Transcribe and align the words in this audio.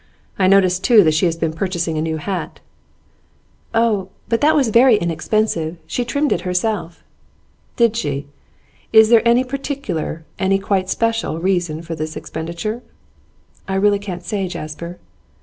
I 0.39 0.47
notice, 0.47 0.79
too, 0.79 1.03
that 1.03 1.13
she 1.13 1.27
has 1.27 1.35
been 1.37 1.53
purchasing 1.53 1.95
a 1.95 2.01
new 2.01 2.17
hat.' 2.17 2.59
'Oh, 3.75 4.09
that 4.29 4.55
was 4.55 4.69
very 4.69 4.95
inexpensive. 4.95 5.77
She 5.85 6.03
trimmed 6.03 6.31
it 6.33 6.41
herself.' 6.41 7.03
'Did 7.75 7.95
she? 7.95 8.25
Is 8.91 9.09
there 9.09 9.21
any 9.27 9.43
particular, 9.43 10.25
any 10.39 10.57
quite 10.57 10.89
special, 10.89 11.37
reason 11.39 11.83
for 11.83 11.93
this 11.93 12.15
expenditure?' 12.17 12.81
'I 13.67 13.75
really 13.75 13.99
can't 13.99 14.23
say, 14.23 14.47
Jasper. 14.47 14.97